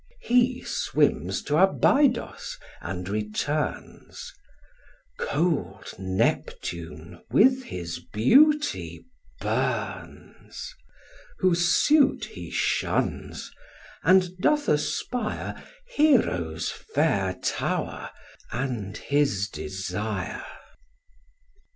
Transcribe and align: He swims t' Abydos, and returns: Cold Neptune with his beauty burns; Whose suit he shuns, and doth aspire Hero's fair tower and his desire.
He 0.23 0.63
swims 0.63 1.43
t' 1.43 1.53
Abydos, 1.53 2.57
and 2.81 3.07
returns: 3.07 4.33
Cold 5.19 5.93
Neptune 5.99 7.21
with 7.29 7.65
his 7.65 7.99
beauty 8.11 9.05
burns; 9.39 10.73
Whose 11.37 11.67
suit 11.67 12.25
he 12.25 12.49
shuns, 12.49 13.51
and 14.01 14.35
doth 14.39 14.67
aspire 14.67 15.63
Hero's 15.89 16.71
fair 16.71 17.35
tower 17.35 18.09
and 18.51 18.97
his 18.97 19.47
desire. 19.49 20.43